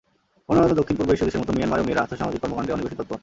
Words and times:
অন্যান্য 0.49 0.73
দক্ষিণ-পূর্ব 0.79 1.09
এশীয় 1.13 1.27
দেশের 1.27 1.41
মতো 1.41 1.51
মিয়ানমারেও 1.55 1.87
মেয়েরা 1.87 2.01
আর্থসামাজিক 2.03 2.41
কর্মকাণ্ডে 2.43 2.73
অনেক 2.75 2.85
বেশি 2.85 2.97
তৎপর। 2.99 3.17